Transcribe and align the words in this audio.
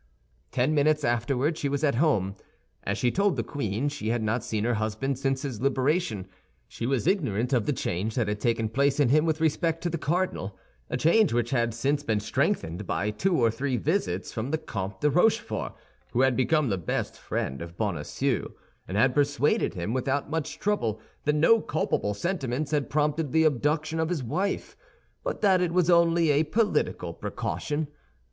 Ten 0.51 0.73
minutes 0.73 1.03
afterward 1.03 1.59
she 1.59 1.69
was 1.69 1.83
at 1.83 1.93
home. 2.01 2.35
As 2.85 2.97
she 2.97 3.11
told 3.11 3.35
the 3.35 3.43
queen, 3.43 3.87
she 3.87 4.07
had 4.07 4.23
not 4.23 4.43
seen 4.43 4.63
her 4.63 4.73
husband 4.73 5.19
since 5.19 5.43
his 5.43 5.61
liberation; 5.61 6.25
she 6.67 6.87
was 6.87 7.05
ignorant 7.05 7.53
of 7.53 7.67
the 7.67 7.71
change 7.71 8.15
that 8.15 8.27
had 8.27 8.39
taken 8.39 8.67
place 8.67 8.99
in 8.99 9.09
him 9.09 9.25
with 9.25 9.39
respect 9.39 9.83
to 9.83 9.91
the 9.91 9.99
cardinal—a 9.99 10.97
change 10.97 11.33
which 11.33 11.51
had 11.51 11.75
since 11.75 12.01
been 12.01 12.19
strengthened 12.19 12.87
by 12.87 13.11
two 13.11 13.37
or 13.39 13.51
three 13.51 13.77
visits 13.77 14.33
from 14.33 14.49
the 14.49 14.57
Comte 14.57 15.01
de 15.01 15.09
Rochefort, 15.11 15.73
who 16.13 16.21
had 16.21 16.35
become 16.35 16.69
the 16.69 16.79
best 16.79 17.15
friend 17.19 17.61
of 17.61 17.77
Bonacieux, 17.77 18.51
and 18.87 18.97
had 18.97 19.13
persuaded 19.13 19.75
him, 19.75 19.93
without 19.93 20.31
much 20.31 20.57
trouble, 20.57 20.99
that 21.25 21.35
no 21.35 21.61
culpable 21.61 22.15
sentiments 22.15 22.71
had 22.71 22.89
prompted 22.89 23.31
the 23.31 23.43
abduction 23.43 23.99
of 23.99 24.09
his 24.09 24.23
wife, 24.23 24.75
but 25.23 25.41
that 25.41 25.61
it 25.61 25.71
was 25.71 25.91
only 25.91 26.31
a 26.31 26.43
political 26.43 27.13
precaution. 27.13 27.87